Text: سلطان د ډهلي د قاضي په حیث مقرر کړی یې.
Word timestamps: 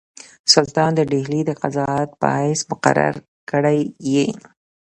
سلطان 0.53 0.91
د 0.95 1.01
ډهلي 1.11 1.41
د 1.45 1.51
قاضي 1.61 2.05
په 2.19 2.27
حیث 2.39 2.61
مقرر 2.71 3.15
کړی 3.51 3.79
یې. 4.13 4.27